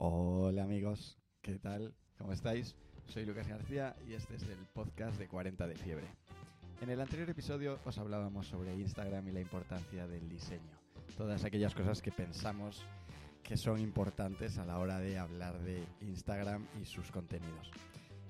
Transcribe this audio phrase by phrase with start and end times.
[0.00, 1.92] Hola amigos, ¿qué tal?
[2.18, 2.76] ¿Cómo estáis?
[3.08, 6.06] Soy Lucas García y este es el podcast de 40 de fiebre.
[6.80, 10.70] En el anterior episodio os hablábamos sobre Instagram y la importancia del diseño.
[11.16, 12.84] Todas aquellas cosas que pensamos
[13.42, 17.68] que son importantes a la hora de hablar de Instagram y sus contenidos.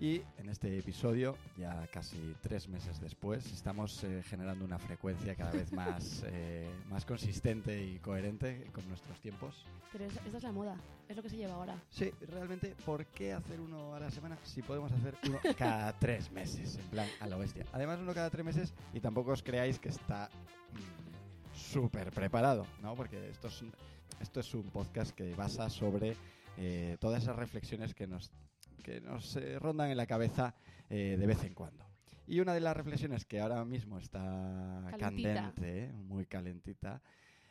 [0.01, 5.51] Y en este episodio, ya casi tres meses después, estamos eh, generando una frecuencia cada
[5.51, 9.65] vez más, eh, más consistente y coherente con nuestros tiempos.
[9.93, 10.77] Pero es- esa es la moda,
[11.09, 11.83] es lo que se lleva ahora.
[11.91, 16.31] Sí, realmente, ¿por qué hacer uno a la semana si podemos hacer uno cada tres
[16.31, 16.77] meses?
[16.77, 17.67] En plan, a la bestia.
[17.73, 20.31] Además, uno cada tres meses y tampoco os creáis que está
[20.75, 22.95] mm, súper preparado, ¿no?
[22.95, 23.73] Porque esto es, un-
[24.21, 26.15] esto es un podcast que basa sobre
[26.57, 28.31] eh, todas esas reflexiones que nos,
[28.79, 30.55] que nos eh, rondan en la cabeza
[30.91, 31.85] eh, de vez en cuando.
[32.27, 34.21] Y una de las reflexiones que ahora mismo está
[34.99, 35.35] Calentita.
[35.35, 37.01] candente, muy calentita.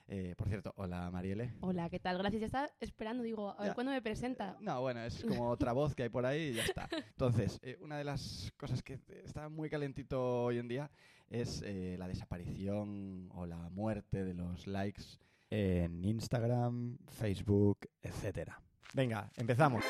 [0.09, 1.53] eh, por cierto, hola Mariele.
[1.61, 2.17] Hola, ¿qué tal?
[2.19, 2.39] Gracias.
[2.41, 3.73] Ya estaba esperando, digo, a ver Ya.
[3.73, 4.55] cuándo me presenta.
[4.61, 6.87] No, bueno, es como otra voz que hay por ahí y ya está.
[7.09, 10.89] Entonces, eh, una de las cosas que está muy calentito hoy en día
[11.29, 15.03] es eh, la desaparición o la muerte de los likes
[15.49, 18.61] en Instagram, Facebook, etcétera.
[18.93, 19.83] Venga, empezamos.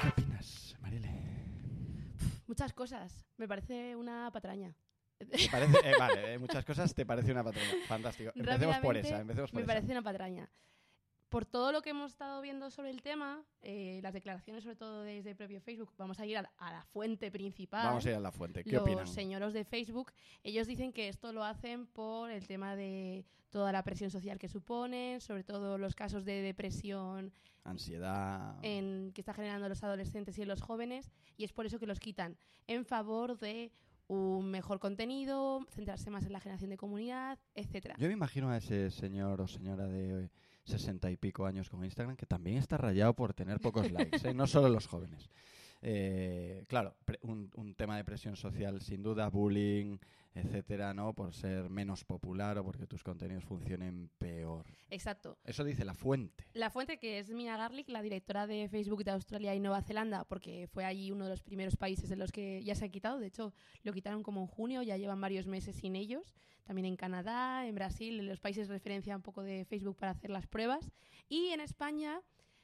[0.00, 1.10] ¿Qué opinas, Marile?
[2.46, 3.26] Muchas cosas.
[3.36, 4.74] Me parece una patraña.
[5.18, 7.66] ¿Te parece, eh, vale, eh, muchas cosas te parece una patrona.
[7.88, 8.30] Fantástico.
[8.36, 9.74] Empecemos por esa, empecemos por Me esa.
[9.74, 10.48] parece una patraña.
[11.28, 15.02] Por todo lo que hemos estado viendo sobre el tema, eh, las declaraciones, sobre todo
[15.02, 17.84] desde el propio Facebook, vamos a ir a la, a la fuente principal.
[17.84, 18.64] Vamos a ir a la fuente.
[18.64, 19.06] ¿Qué los opinan?
[19.06, 20.12] señoros de Facebook,
[20.42, 24.48] ellos dicen que esto lo hacen por el tema de toda la presión social que
[24.48, 27.32] suponen, sobre todo los casos de depresión
[27.64, 28.56] Ansiedad.
[28.62, 32.00] en, que está generando los adolescentes y los jóvenes, y es por eso que los
[32.00, 33.72] quitan en favor de
[34.06, 37.94] un mejor contenido, centrarse más en la generación de comunidad, etcétera.
[37.98, 40.30] Yo me imagino a ese señor o señora de
[40.68, 44.34] sesenta y pico años con Instagram que también está rayado por tener pocos likes, ¿eh?
[44.34, 45.28] no solo los jóvenes.
[45.80, 49.98] Eh, claro, un, un tema de presión social, sin duda, bullying,
[50.34, 51.14] etcétera, ¿no?
[51.14, 54.66] Por ser menos popular o porque tus contenidos funcionen peor.
[54.90, 55.38] Exacto.
[55.44, 56.44] Eso dice la fuente.
[56.54, 60.24] La fuente que es Mina Garlic, la directora de Facebook de Australia y Nueva Zelanda,
[60.24, 63.18] porque fue allí uno de los primeros países en los que ya se ha quitado.
[63.18, 63.52] De hecho,
[63.82, 66.34] lo quitaron como en junio, ya llevan varios meses sin ellos.
[66.64, 70.30] También en Canadá, en Brasil, en los países referencia un poco de Facebook para hacer
[70.30, 70.92] las pruebas.
[71.28, 72.20] Y en España,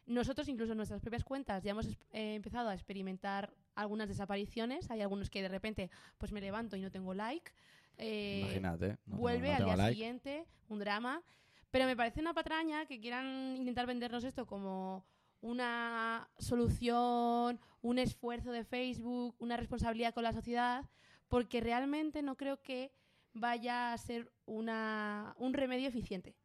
[0.07, 4.91] nosotros incluso en nuestras propias cuentas ya hemos eh, empezado a experimentar algunas desapariciones.
[4.91, 7.53] Hay algunos que de repente pues me levanto y no tengo like.
[7.97, 8.89] Eh, Imagínate.
[8.89, 9.95] no tengo- vuelve al día like.
[9.95, 11.23] siguiente, un drama.
[11.71, 15.05] Pero me parece una patraña que quieran intentar vendernos esto como
[15.41, 20.85] una solución, un esfuerzo de Facebook, una responsabilidad con la sociedad,
[21.29, 22.93] porque realmente no creo que
[23.33, 26.37] vaya a ser una, un remedio eficiente.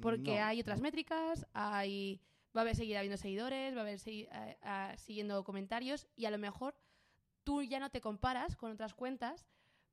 [0.00, 0.44] Porque No.
[0.44, 2.20] hay otras métricas, hay,
[2.56, 6.26] va a haber seguir habiendo seguidores, va a haber segui- eh, ah, siguiendo comentarios y
[6.26, 6.74] a lo mejor
[7.44, 9.46] tú ya no te comparas con otras cuentas,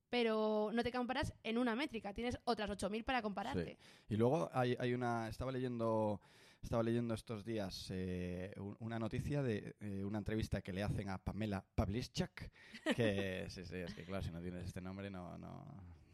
[0.10, 3.78] pero no te comparas en una métrica, tienes otras 8.000 para compararte.
[4.08, 5.28] Y luego hay, hay una.
[5.30, 6.20] Estaba leyendo.
[6.62, 11.18] Estaba leyendo estos días eh, un- una noticia de una entrevista que le hacen a
[11.18, 12.52] Pamela Pavlischak,
[12.98, 15.66] que sí, sí, es que claro, si no tienes este nombre no, no,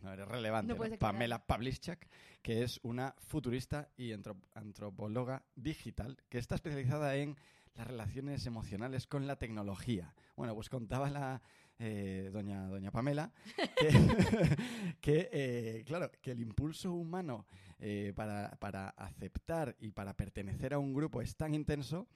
[0.05, 0.73] no eres relevante.
[0.99, 2.07] Pamela Pavlischak,
[2.41, 7.35] que es una futurista y antro- antropóloga digital que está especializada en
[7.73, 10.13] las relaciones emocionales con la tecnología.
[10.37, 11.41] Bueno, pues contaba la
[11.79, 13.33] eh, doña, doña Pamela
[13.77, 13.89] que,
[15.01, 17.45] que, eh, claro, que el impulso humano
[17.79, 22.07] eh, para, para aceptar y para pertenecer a un grupo es tan intenso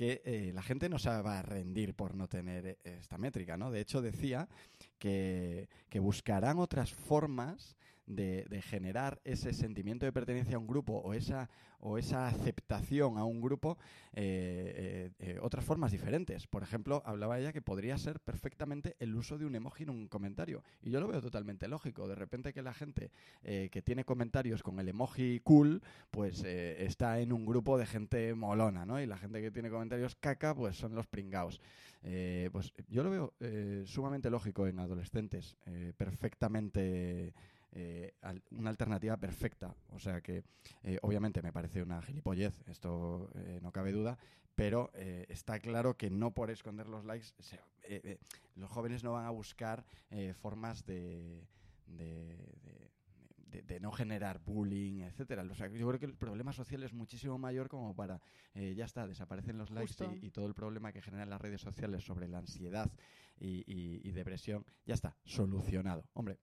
[0.00, 3.58] que eh, la gente no se va a rendir por no tener eh, esta métrica,
[3.58, 3.70] ¿no?
[3.70, 4.48] De hecho, decía
[4.98, 7.76] que, que buscarán otras formas
[8.14, 11.48] de, generar ese sentimiento de pertenencia a un grupo o esa,
[11.78, 13.78] o esa aceptación a un grupo,
[14.12, 16.46] eh, eh, eh, otras formas diferentes.
[16.46, 20.08] Por ejemplo, hablaba ella que podría ser perfectamente el uso de un emoji en un
[20.08, 20.62] comentario.
[20.82, 22.08] Y yo lo veo totalmente lógico.
[22.08, 23.10] De repente que la gente
[23.42, 28.84] que tiene comentarios con el emoji cool, pues está en un grupo de gente molona,
[28.84, 29.00] ¿no?
[29.00, 31.60] Y la gente que tiene comentarios caca, pues son los pringaos.
[32.52, 33.34] Pues yo lo veo
[33.86, 35.56] sumamente lógico en adolescentes,
[35.96, 37.34] perfectamente
[37.72, 39.74] eh, al- una alternativa perfecta.
[39.90, 40.42] O sea que,
[40.82, 44.18] eh, obviamente, me parece una gilipollez, esto eh, no cabe duda,
[44.54, 44.90] pero
[45.28, 47.60] está claro que no por esconder los likes, se-
[48.56, 49.84] los jóvenes no van a buscar
[50.34, 51.46] formas de.
[51.86, 52.90] de- de-
[53.50, 55.42] de, de no generar bullying, etcétera.
[55.42, 58.20] O sea, yo creo que el problema social es muchísimo mayor como para
[58.54, 59.92] eh, ya está, desaparecen los likes
[60.22, 62.88] y, y todo el problema que generan las redes sociales sobre la ansiedad
[63.40, 66.04] y, y- y depresión, ya está, solucionado.
[66.12, 66.38] Hombre,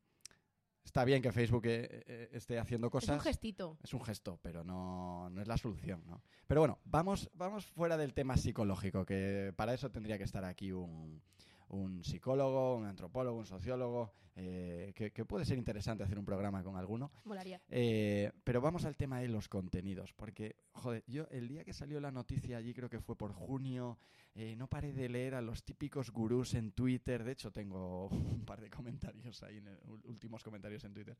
[0.88, 3.10] está bien que Facebook eh, eh, esté haciendo cosas.
[3.10, 3.78] Es un gestito.
[3.84, 6.22] Es un gesto, pero no, no es la solución, ¿no?
[6.48, 10.72] Pero bueno, vamos, vamos fuera del tema psicológico, que para eso tendría que estar aquí
[10.72, 11.22] un,
[11.70, 16.64] un psicólogo, un antropólogo, un sociólogo, eh, que, que puede ser interesante hacer un programa
[16.64, 17.12] con alguno.
[17.26, 17.62] Molaría.
[17.70, 22.00] Eh, pero vamos al tema de los contenidos, porque, joder, yo el día que salió
[22.00, 23.98] la noticia allí, creo que fue por junio,
[24.36, 28.46] eh, no paré de leer a los típicos gurús en Twitter, de hecho tengo un
[28.46, 31.18] par de comentarios ahí, en el- últimos comentarios en Twitter,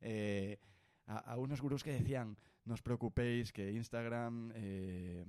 [0.00, 0.58] eh,
[1.10, 5.24] a, a unos gurús que decían, no os preocupéis, que Instagram eh,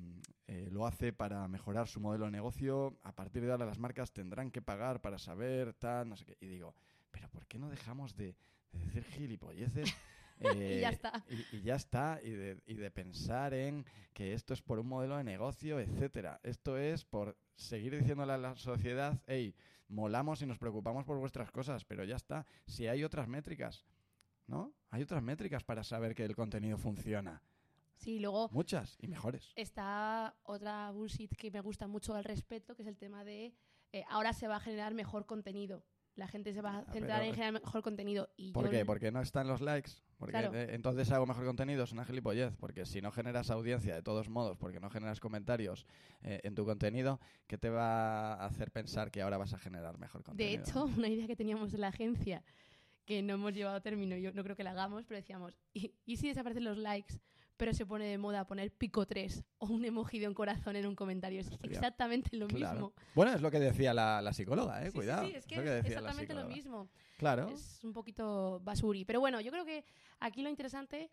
[0.48, 4.12] eh, lo hace para mejorar su modelo de negocio, a partir de ahora las marcas
[4.14, 6.76] tendrán que pagar para saber, tal, no sé qué, y digo,
[7.10, 8.36] pero ¿por qué no dejamos de,
[8.72, 9.94] de decir gilipolleces?
[10.44, 11.24] Y ya Eh, está.
[11.30, 14.88] y, y ya está, y de, y de pensar en que esto es por un
[14.88, 16.40] modelo de negocio, etcétera.
[16.42, 19.54] Esto es por seguir diciéndole a la sociedad, hey,
[19.88, 22.48] molamos y nos preocupamos por vuestras cosas, pero ya está.
[22.66, 23.86] Si hay otras métricas,
[24.52, 24.74] ¿no?
[24.92, 27.42] Hay otras métricas para saber que el contenido funciona.
[27.96, 29.52] Sí, luego Muchas y mejores.
[29.56, 33.54] está otra bullshit que me gusta mucho al respecto, que es el tema de
[33.94, 35.84] eh, ahora se va a generar mejor contenido.
[36.16, 38.30] La gente se va a Ah, centrar pero- en generar mejor contenido.
[38.38, 38.86] Y ¿Por yo qué?
[38.86, 39.92] Porque no están los likes.
[40.18, 40.54] Porque Claro.
[40.54, 42.54] eh, entonces hago mejor contenido, es una gilipollez.
[42.58, 45.86] Porque si no generas audiencia de todos modos, porque no generas comentarios
[46.22, 49.98] eh, en tu contenido, ¿qué te va a hacer pensar que ahora vas a generar
[50.00, 50.64] mejor De contenido?
[50.64, 52.44] hecho, una idea que teníamos en la agencia
[53.06, 55.94] que no hemos llevado a término, yo no creo que la hagamos, pero decíamos, ¿y,
[56.06, 57.16] y si desaparecen los likes,
[57.58, 60.86] pero se pone de moda poner pico 3 o un emoji de un corazón en
[60.88, 61.42] un comentario?
[61.42, 62.74] Es Estaría- exactamente lo Claro.
[62.74, 62.94] mismo.
[63.16, 64.92] Bueno, es lo que decía la, la psicóloga, ¿eh?
[64.92, 65.28] Sí, Cuidado.
[65.28, 66.90] sí, es que lo es que decía la exactamente lo mismo.
[67.18, 67.50] Claro.
[67.50, 69.06] Es un poquito basuri.
[69.06, 69.84] Pero bueno, yo creo que
[70.20, 71.12] aquí lo interesante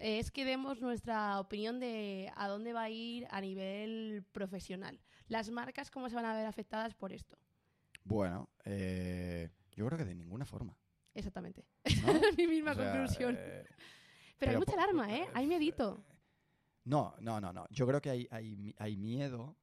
[0.00, 4.98] es que demos nuestra opinión de a dónde va a ir a nivel profesional.
[5.28, 7.36] Las marcas, cómo se van a ver afectadas por esto.
[8.02, 10.76] Bueno, eh, yo creo que de ninguna forma.
[11.14, 11.64] Exactamente.
[12.06, 12.12] ¿no?
[12.36, 13.36] Mi misma O sea, conclusión.
[13.38, 13.64] eh,
[14.38, 15.26] pero, hay mucha alarma, ¿eh?
[15.34, 16.04] Hay miedito.
[16.84, 17.66] No, no, no, no.
[17.70, 19.56] Yo creo que hay, hay, hay miedo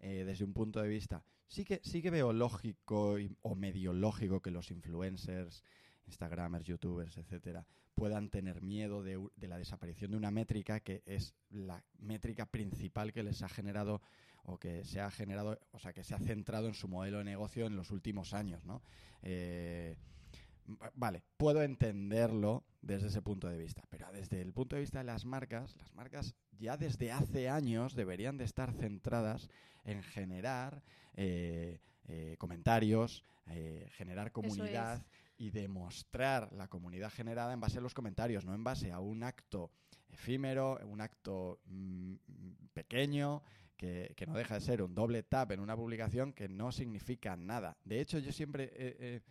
[0.00, 1.24] eh, desde un punto de vista.
[1.46, 5.64] Sí que, sí que veo lógico y- o medio lógico que los influencers,
[6.06, 11.34] Instagramers, YouTubers, etcétera, puedan tener miedo de, de la desaparición de una métrica que es
[11.50, 14.00] la métrica principal que les ha generado
[14.44, 17.24] o que se ha generado, o sea, que se ha centrado en su modelo de
[17.24, 18.82] negocio en los últimos años, ¿no?
[19.22, 19.96] Eh,
[20.94, 25.04] Vale, puedo entenderlo desde ese punto de vista, pero desde el punto de vista de
[25.04, 29.48] las marcas, las marcas ya desde hace años deberían de estar centradas
[29.84, 30.82] en generar
[31.14, 35.06] eh, eh, comentarios, eh, generar comunidad
[35.38, 39.22] y demostrar la comunidad generada en base a los comentarios, no en base a un
[39.22, 39.70] acto
[40.10, 42.14] efímero, un acto mm,
[42.74, 43.42] pequeño,
[43.76, 47.36] que, que no deja de ser un doble tap en una publicación que no significa
[47.36, 47.78] nada.
[47.84, 49.22] De hecho, yo siempre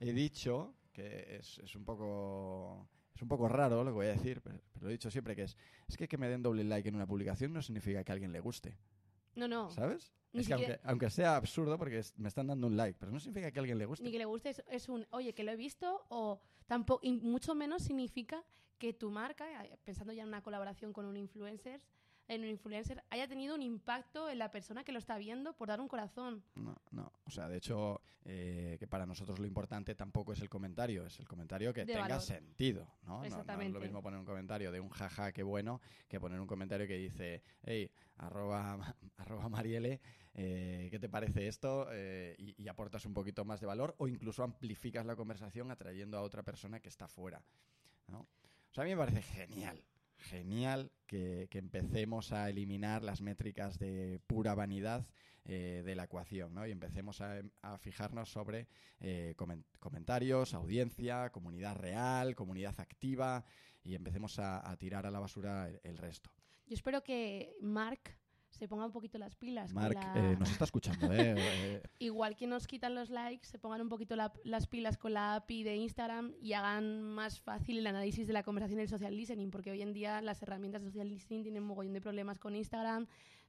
[0.00, 4.10] he, dicho que es, es un poco es un poco raro lo que voy a
[4.12, 5.56] decir, pero, pero lo he dicho siempre que es
[5.88, 8.32] es que que me den doble like en una publicación no significa que a alguien
[8.32, 8.76] le guste,
[9.34, 9.70] No, no.
[9.70, 10.12] ¿sabes?
[10.32, 13.10] Ni es que aunque, aunque sea absurdo porque es- me están dando un like, pero
[13.10, 14.04] no significa que a alguien le guste.
[14.04, 17.12] Ni que le guste, es, es un, oye, que lo he visto, o tampoco, y
[17.12, 18.44] mucho menos significa
[18.78, 21.82] que tu marca, eh, pensando ya en una colaboración con un influencer,
[22.34, 25.66] en un influencer, haya tenido un impacto en la persona que lo está viendo por
[25.68, 26.44] dar un corazón.
[26.54, 27.12] No, no.
[27.24, 31.18] O sea, de hecho, eh, que para nosotros lo importante tampoco es el comentario, es
[31.18, 32.20] el comentario que De tenga valor.
[32.20, 33.14] sentido, ¿no?
[33.14, 33.72] No- No, es Exactamente.
[33.74, 36.96] lo mismo poner un comentario de un jaja, qué bueno, que poner un comentario que
[36.98, 38.78] dice, hey, arroba,
[39.16, 40.00] arroba Mariele,
[40.34, 41.88] eh, ¿qué te parece esto?
[41.90, 46.16] Eh, y, y aportas un poquito más de valor o incluso amplificas la conversación atrayendo
[46.16, 47.42] a otra persona que está fuera,
[48.06, 48.20] ¿no?
[48.20, 49.82] O sea, a mí me parece genial.
[50.20, 55.06] Genial que, empecemos a eliminar las métricas de pura vanidad
[55.44, 56.66] eh, de la ecuación, ¿no?
[56.66, 57.42] Y empecemos a,
[57.78, 58.68] fijarnos sobre
[59.00, 63.44] eh, comen- comentarios, audiencia, comunidad real, comunidad activa
[63.82, 66.30] y empecemos a, a tirar a la basura el, el resto.
[66.66, 68.19] Yo espero que Mark
[68.60, 69.72] se ponga un poquito las pilas.
[69.72, 71.34] con Marc, la- eh, nos está escuchando, ¿eh?
[71.80, 75.14] Eh, Igual que nos quitan los likes, se pongan un poquito la- las pilas con
[75.14, 78.88] la API de Instagram y hagan más fácil el análisis de la conversación y el
[78.88, 82.00] social listening, porque hoy en día las herramientas de social listening tienen un mogollón de
[82.00, 83.06] problemas con Instagram,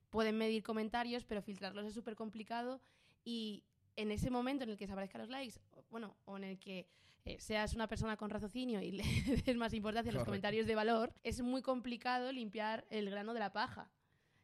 [0.09, 2.81] pueden medir comentarios, pero filtrarlos es súper complicado
[3.23, 3.63] y
[3.97, 6.87] en ese momento en el que se aparezcan los likes, bueno, o en el que
[7.25, 9.03] eh, seas una persona con raciocinio y le
[9.45, 13.39] des más importancia a los comentarios de valor, es muy complicado limpiar el grano de
[13.41, 13.91] la paja.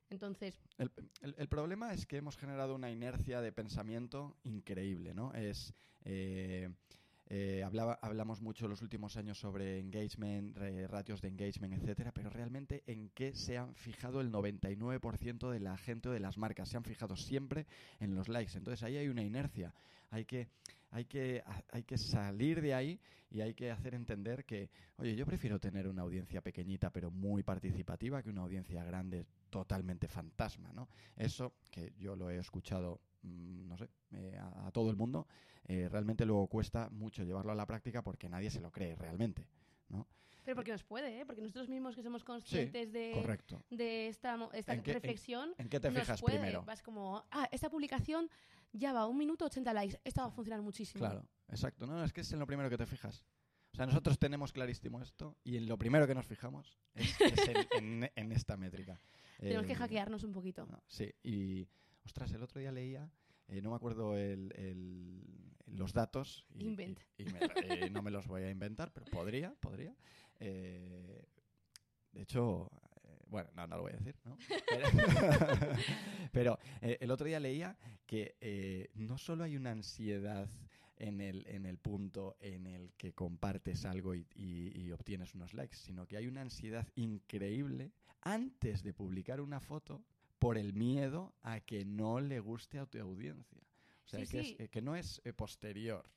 [0.09, 0.91] Entonces, El,
[1.37, 5.33] el- problema es que hemos generado una inercia de pensamiento increíble, ¿no?
[5.33, 5.73] Es
[6.05, 6.69] eh,
[7.29, 10.57] eh, hablaba, hablamos mucho en los últimos años sobre engagement,
[10.87, 15.77] ratios de engagement, etcétera, pero realmente en qué se han fijado el 99% de la
[15.77, 17.65] gente o de las marcas, se han fijado siempre
[17.99, 18.57] en los likes.
[18.57, 19.73] Entonces ahí hay una inercia.
[20.09, 20.47] Hay que,
[20.91, 25.15] hay que, ha- hay que salir de ahí y hay que hacer entender que, oye,
[25.15, 30.71] yo prefiero tener una audiencia pequeñita pero muy participativa que una audiencia grande totalmente fantasma,
[30.73, 30.87] ¿no?
[31.17, 35.27] Eso, que yo lo he escuchado, mm, no sé, eh, a, a todo el mundo,
[35.67, 39.47] eh, realmente luego cuesta mucho llevarlo a la práctica porque nadie se lo cree realmente,
[39.89, 40.07] ¿no?
[40.43, 41.25] Pero porque nos puede, ¿eh?
[41.25, 43.61] Porque nosotros mismos que somos conscientes de, Correcto.
[43.69, 46.37] de esta, esta ¿En qué- en- reflexión, ¿En qué te nos fijas puede.
[46.37, 46.63] primero?
[46.63, 48.29] Vas como, ah, esta publicación
[48.71, 49.99] ya va un minuto 80 likes.
[50.05, 50.99] Esta va a funcionar muchísimo.
[50.99, 51.85] Claro, exacto.
[51.85, 53.25] No, es que es en lo primero que te fijas.
[53.73, 57.47] O sea, nosotros tenemos clarísimo esto y en lo primero que nos fijamos es, es
[57.49, 57.57] en,
[58.05, 59.01] en- en esta métrica.
[59.39, 60.65] Tenemos que Eh, hackearnos un poquito.
[60.65, 61.67] no, sí, y
[62.05, 63.11] ostras, el otro día leía,
[63.47, 65.23] eh, no me acuerdo el, el-
[65.67, 66.45] los datos.
[66.55, 66.99] Y, Invent.
[67.17, 69.95] y- y me- eh, no me los voy a inventar, pero podría, podría.
[70.39, 71.23] Eh,
[72.13, 72.69] de hecho,
[73.29, 74.37] bueno, no, no lo voy a decir, ¿no?
[74.69, 74.87] Pero,
[76.31, 80.49] pero, eh, el otro día leía que eh, no solo hay una ansiedad
[80.97, 85.53] en el, en el punto en el que compartes algo y, y- y obtienes unos
[85.53, 90.01] likes, sino que hay una ansiedad increíble antes de publicar una foto
[90.39, 93.61] por el miedo a que no le guste a tu audiencia.
[94.05, 94.55] O sea, Sí, que, sí.
[94.57, 96.09] Es, eh, que no es eh, posterior,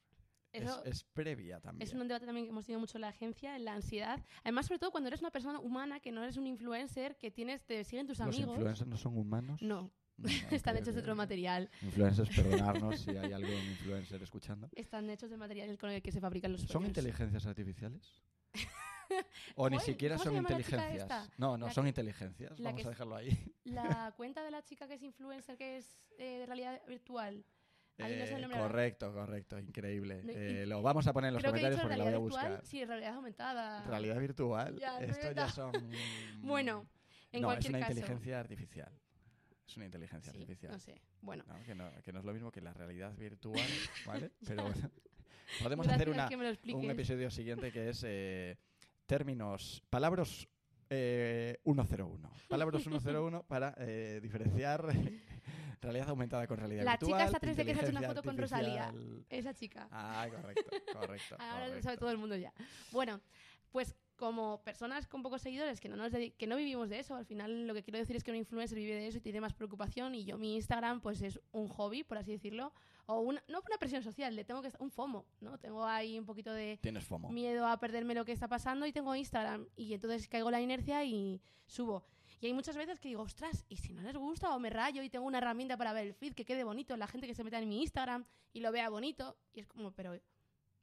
[0.53, 1.87] es- Eso es, previa también.
[1.89, 4.25] es un debate también que hemos tenido mucho en la agencia, en la ansiedad.
[4.43, 7.65] Además, sobre todo cuando eres una persona humana, que no eres un influencer, que tienes,
[7.65, 8.55] te siguen tus ¿Los amigos.
[8.57, 9.61] influencers no son humanos?
[9.63, 11.71] No, No, están hechos de otro material.
[11.83, 14.69] Influencers, perdonarnos si hay algún influencer escuchando.
[14.73, 16.89] Están hechos de material con el que se fabrican los ¿Son sueños.
[16.91, 18.21] inteligencias artificiales?
[19.57, 21.09] ¿O ni siquiera ¿cómo son inteligencias?
[21.39, 22.59] No, no, La son que- inteligencias.
[22.61, 23.55] Vamos a es- dejarlo ahí.
[23.65, 27.45] La cuenta de la chica que es influencer, que es eh, de realidad virtual.
[27.99, 28.61] Ahí no sé el Eh, ahora.
[28.61, 30.23] correcto, correcto, increíble.
[30.25, 32.49] No, Eh, lo vamos a poner en los comentarios porque la voy a virtual.
[32.53, 32.67] buscar.
[32.67, 33.85] Sí, realidad aumentada.
[33.85, 34.79] Realidad virtual.
[34.79, 35.73] Ya, no Esto ya son.
[36.41, 36.87] Bueno,
[37.33, 37.93] en no, es cualquier una caso.
[37.93, 38.93] inteligencia artificial.
[39.69, 40.73] Es una inteligencia Sí, artificial.
[40.73, 41.01] no sé.
[41.21, 41.63] Bueno, ¿no?
[41.63, 43.69] Que, no, que no es lo mismo que la realidad virtual,
[44.07, 44.31] ¿vale?
[44.47, 44.91] Pero bueno,
[45.63, 46.31] podemos gracias hacer una,
[46.65, 48.57] lo un episodio siguiente que es eh,
[49.11, 50.47] términos, palabras
[50.89, 52.31] eh, 101.
[52.47, 54.87] Palabras 101 para eh, diferenciar
[55.83, 57.11] realidad aumentada con realidad La virtual.
[57.11, 58.95] chica está tres de que se ha hecho una foto con Rosalía.
[59.29, 59.89] Esa chica.
[59.91, 61.37] Ah, correcto, correcto.
[61.41, 62.53] Ahora lo sabe todo el mundo ya.
[62.93, 63.21] Bueno,
[63.73, 67.27] pues como personas con pocos seguidores que no, nos que no vivimos de eso, al
[67.27, 69.55] final lo que quiero decir es que un influencer vive de eso y tiene más
[69.55, 72.73] preocupación y yo mi Instagram pues es un hobby, por así decirlo,
[73.11, 75.59] o una, no una presión social, le tengo que un FOMO, ¿no?
[75.59, 77.31] Tengo ahí un poquito de Tienes FOMO.
[77.31, 81.05] miedo a perderme lo que está pasando y tengo Instagram y entonces caigo la inercia
[81.05, 82.05] y subo.
[82.41, 84.55] Y hay muchas veces que digo, ostras, ¿y si no les gusta?
[84.55, 87.07] O me rayo y tengo una herramienta para ver el feed que quede bonito, la
[87.07, 89.37] gente que se meta en mi Instagram y lo vea bonito.
[89.53, 90.19] Y es como, pero,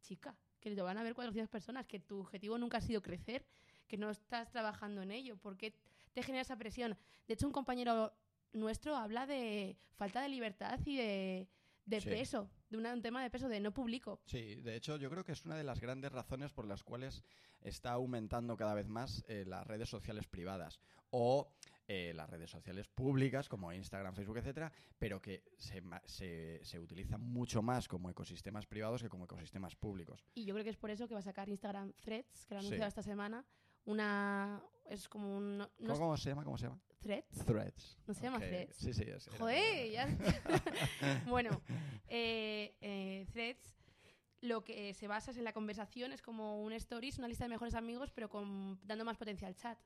[0.02, 3.44] chica, que lo van a ver 400 personas, que tu objetivo nunca ha sido crecer,
[3.88, 5.38] que no estás trabajando en ello.
[5.38, 5.74] ¿Por qué
[6.14, 6.96] te genera esa presión?
[7.28, 8.14] De hecho, un compañero
[8.54, 11.48] nuestro habla de falta de libertad y de,
[11.88, 12.10] de Sí.
[12.10, 14.20] peso, de una- un tema de peso, de no publico.
[14.26, 17.24] Sí, de hecho yo creo que es una de las grandes razones por las cuales
[17.62, 20.80] está aumentando cada vez más eh, las redes sociales privadas
[21.10, 21.48] o
[21.88, 27.22] eh, las redes sociales públicas como Instagram, Facebook, etcétera, pero que se, se, se utilizan
[27.22, 30.26] mucho más como ecosistemas privados que como ecosistemas públicos.
[30.36, 32.60] Y yo creo que es por eso que va a sacar Instagram Threads, que lo
[32.60, 32.68] ha Sí.
[32.68, 33.46] anunciado esta semana.
[33.88, 34.62] Una.
[34.90, 35.58] Es como un.
[35.58, 36.44] No, ¿Cómo, se llama?
[36.44, 36.80] ¿Cómo se llama?
[37.02, 37.46] Threads.
[37.46, 37.98] Threads.
[38.08, 38.76] ¿No se llama Threads?
[38.76, 39.04] Sí, sí.
[39.04, 40.08] es- Joder, ya.
[41.28, 41.62] bueno,
[42.08, 43.76] eh, eh, Threads
[44.42, 47.50] lo que se basa es en la conversación, es como un stories, una lista de
[47.50, 49.80] mejores amigos, pero con, dando más potencia al chat.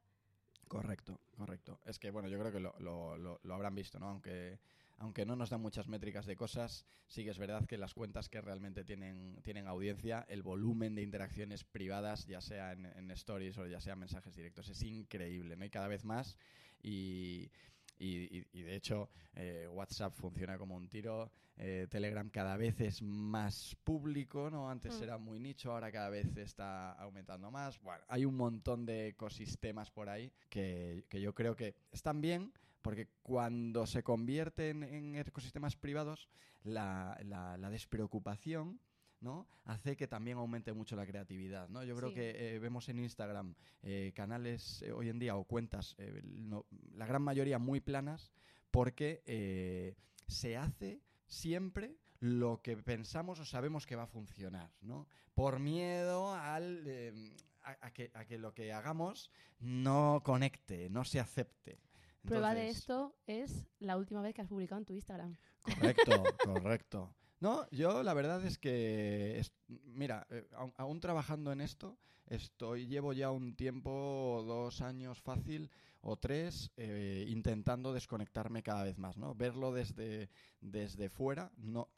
[0.67, 1.79] Correcto, correcto.
[1.85, 4.09] Es que, bueno, yo creo que lo, lo- lo- lo habrán visto, ¿no?
[4.09, 4.59] Aunque,
[5.01, 8.29] aunque no nos dan muchas métricas de cosas, sí que es verdad que las cuentas
[8.29, 13.57] que realmente tienen, tienen audiencia, el volumen de interacciones privadas, ya sea en, en stories
[13.57, 15.65] o ya sea en mensajes directos, es increíble, ¿no?
[15.65, 16.37] Y cada vez más.
[16.83, 17.49] Y,
[17.97, 21.31] y- y- y de hecho, eh, WhatsApp funciona como un tiro.
[21.57, 24.69] eh, Telegram cada vez es más público, ¿no?
[24.69, 25.03] Antes Mm.
[25.03, 27.79] era muy nicho, ahora cada vez está aumentando más.
[27.81, 32.51] Bueno, hay un montón de ecosistemas por ahí que, que yo creo que están bien,
[32.81, 36.29] porque cuando se convierten en ecosistemas privados,
[36.63, 38.79] la, la- la despreocupación
[39.19, 39.47] ¿no?
[39.65, 41.69] hace que también aumente mucho la creatividad.
[41.69, 41.83] ¿no?
[41.83, 42.15] Yo creo Sí.
[42.15, 47.05] que eh, vemos en Instagram eh, canales eh, hoy en día o cuentas, no- la
[47.05, 48.31] gran mayoría muy planas,
[48.71, 49.95] porque
[50.27, 55.07] se hace siempre lo que pensamos o sabemos que va a funcionar, ¿no?
[55.33, 61.19] Por miedo al, a, a que, a que lo que hagamos no conecte, no se
[61.19, 61.79] acepte.
[62.23, 65.35] Prueba de esto es la última vez que has publicado en tu Instagram.
[65.63, 67.13] Correcto, correcto.
[67.39, 70.47] No, yo la verdad es que, es- mira, eh,
[70.77, 71.97] aún trabajando en esto,
[72.27, 75.69] estoy llevo ya un tiempo, dos años fácil
[76.01, 79.33] o tres, eh, intentando desconectarme cada vez más, ¿no?
[79.35, 80.29] Verlo desde,
[80.61, 81.89] desde fuera, no,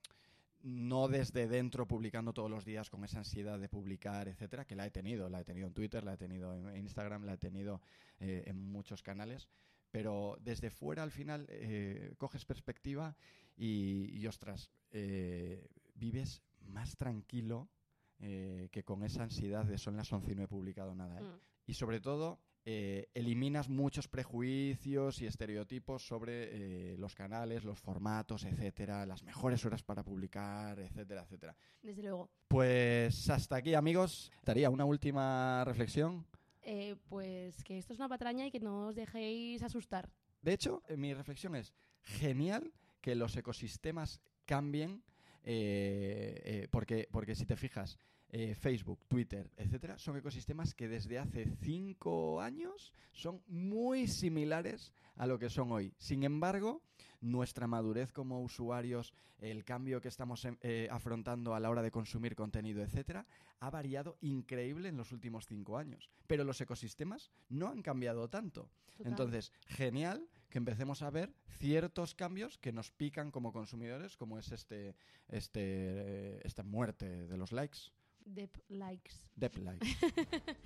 [0.61, 4.85] no desde dentro publicando todos los días con esa ansiedad de publicar, etcétera, que la
[4.85, 7.81] he tenido, la he tenido en Twitter, la he tenido en Instagram, la he tenido
[8.21, 9.49] eh, en muchos canales,
[9.93, 13.15] pero desde fuera al final eh, coges perspectiva
[13.55, 17.69] y, y ostras, eh, vives más tranquilo
[18.17, 21.21] eh, que con esa ansiedad de son las 11 y no he publicado nada.
[21.21, 21.39] Mm.
[21.67, 28.45] Y sobre todo, eh, eliminas muchos prejuicios y estereotipos sobre eh, los canales, los formatos,
[28.45, 31.55] etcétera, las mejores horas para publicar, etcétera, etcétera.
[31.83, 32.31] Desde luego.
[32.47, 34.31] Pues hasta aquí, amigos.
[34.41, 36.25] Daría una última reflexión.
[36.65, 40.09] Eh, pues que esto es una patraña y que no os dejéis asustar.
[40.41, 45.03] De hecho, eh, mi reflexión es genial que los ecosistemas cambien,
[45.43, 47.97] eh, eh, porque, porque si te fijas,
[48.29, 55.27] eh, Facebook, Twitter, etcétera, son ecosistemas que desde hace cinco años son muy similares a
[55.27, 55.93] lo que son hoy.
[55.97, 56.81] Sin embargo,
[57.23, 61.91] nuestra madurez como usuarios, el cambio que estamos em, eh, afrontando a la hora de
[61.91, 63.25] consumir contenido, etcétera,
[63.59, 66.09] ha variado increíble en los últimos cinco años.
[66.27, 68.69] Pero los ecosistemas no han cambiado tanto.
[68.97, 69.11] Total.
[69.11, 74.51] Entonces, genial que empecemos a ver ciertos cambios que nos pican como consumidores, como es
[74.51, 74.95] este,
[75.29, 77.79] este, eh, esta muerte de los likes.
[78.25, 79.13] Dep likes.
[79.35, 79.87] Dep likes.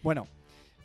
[0.04, 0.28] bueno,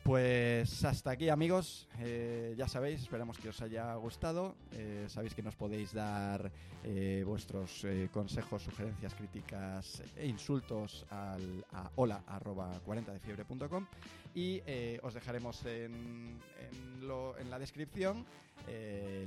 [0.02, 5.42] pues hasta aquí amigos, Eh, ya sabéis, esperamos que os haya gustado, Eh, sabéis que
[5.42, 6.50] nos podéis dar
[6.84, 13.86] eh, vuestros consejos, sugerencias, críticas e insultos al, a hola arroba 40defiebre.com
[14.34, 14.60] y
[15.02, 16.38] os dejaremos en,
[17.00, 18.24] en la descripción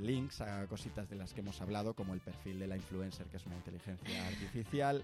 [0.02, 3.36] links a cositas de las que hemos hablado, como el perfil de la influencer, que
[3.36, 5.02] es una inteligencia artificial,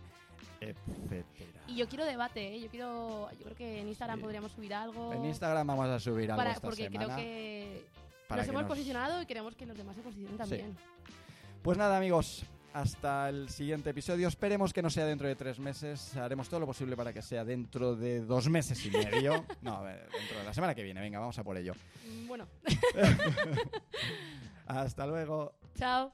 [0.60, 1.62] etcétera.
[1.68, 2.60] Y yo quiero debate, ¿eh?
[2.60, 3.28] Yo quiero.
[3.32, 4.22] Yo creo que en Instagram Sí.
[4.24, 5.12] podríamos subir algo.
[5.12, 7.04] En Instagram vamos a subir algo para- esta porque semana.
[7.14, 7.84] creo que
[8.30, 10.76] nos que hemos nos- posicionado y queremos que los demás se posicionen también.
[11.62, 12.44] Pues nada, amigos,
[12.74, 14.26] hasta el siguiente episodio.
[14.28, 16.16] Esperemos que no sea dentro de tres meses.
[16.16, 19.44] Haremos todo lo posible para que sea dentro de dos meses y medio.
[19.62, 21.00] no, a ver, dentro de la semana que viene.
[21.00, 21.74] Venga, vamos a por ello.
[22.06, 22.46] Mm, Bueno,
[24.66, 25.54] Hasta luego.
[25.74, 26.12] chao.